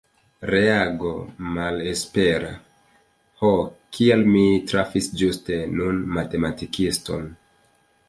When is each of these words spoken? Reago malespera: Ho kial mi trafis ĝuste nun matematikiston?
Reago 0.51 1.11
malespera: 1.57 2.49
Ho 3.43 3.53
kial 3.99 4.27
mi 4.33 4.45
trafis 4.75 5.13
ĝuste 5.23 5.63
nun 5.79 6.05
matematikiston? 6.21 7.35